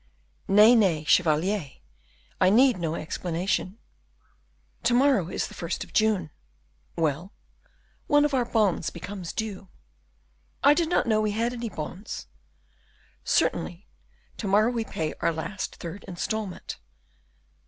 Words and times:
"Nay, 0.47 0.73
nay, 0.73 1.03
chevalier, 1.03 1.73
I 2.39 2.49
need 2.49 2.79
no 2.79 2.95
explanation." 2.95 3.77
"To 4.81 4.95
morrow 4.95 5.29
is 5.29 5.45
the 5.45 5.53
first 5.53 5.83
of 5.83 5.93
June." 5.93 6.31
"Well?" 6.95 7.33
"One 8.07 8.25
of 8.25 8.33
our 8.33 8.43
bonds 8.45 8.89
becomes 8.89 9.31
due." 9.31 9.67
"I 10.63 10.73
did 10.73 10.89
not 10.89 11.05
know 11.05 11.21
we 11.21 11.33
had 11.33 11.53
any 11.53 11.69
bonds." 11.69 12.25
"Certainly, 13.23 13.85
to 14.37 14.47
morrow 14.47 14.71
we 14.71 14.85
pay 14.85 15.13
our 15.21 15.31
last 15.31 15.75
third 15.75 16.03
instalment." 16.07 16.79